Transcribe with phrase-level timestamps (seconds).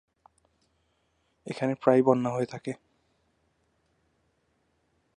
[1.47, 2.71] এখানে প্রায়ই বন্যা হয়ে থাকে।